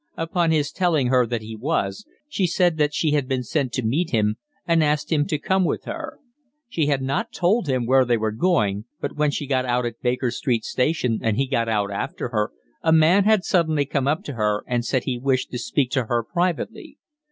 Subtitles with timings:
[0.17, 3.85] Upon his telling her that he was, she said that she had been sent to
[3.85, 6.17] meet him, and asked him to come with her.
[6.67, 10.01] She had not told him where they were going, but when she got out at
[10.01, 12.51] Baker Street station and he got out after her,
[12.81, 16.05] a man had suddenly come up to her and said he wished to speak to
[16.05, 16.97] her privately.